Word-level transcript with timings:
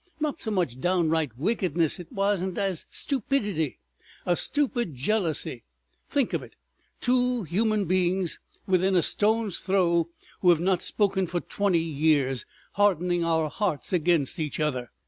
Not 0.19 0.41
so 0.41 0.49
much 0.49 0.79
downright 0.79 1.37
wickedness 1.37 1.99
it 1.99 2.11
wasn't 2.11 2.57
as 2.57 2.87
stupidity. 2.89 3.77
A 4.25 4.35
stupid 4.35 4.95
jealousy! 4.95 5.63
Think 6.09 6.33
of 6.33 6.41
it!—two 6.41 7.43
human 7.43 7.85
beings 7.85 8.39
within 8.65 8.95
a 8.95 9.03
stone's 9.03 9.59
throw, 9.59 10.09
who 10.39 10.49
have 10.49 10.59
not 10.59 10.81
spoken 10.81 11.27
for 11.27 11.39
twenty 11.39 11.77
years, 11.77 12.47
hardening 12.71 13.23
our 13.23 13.47
hearts 13.47 13.93
against 13.93 14.39
each 14.39 14.59
other!" 14.59 14.89